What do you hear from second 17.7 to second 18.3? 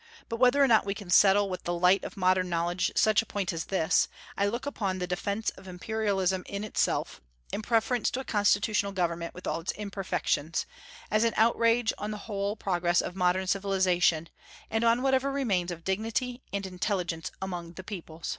the people.